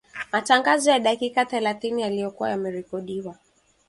Matangazo 0.31 0.91
ya 0.91 0.99
dakika 0.99 1.45
thelathini 1.45 2.01
yaliyokuwa 2.01 2.49
yamerekodiwa 2.49 3.35